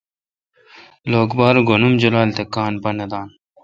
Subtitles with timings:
[1.09, 3.27] لوک بار گھن ام جولال تہ کان پا نہ دان۔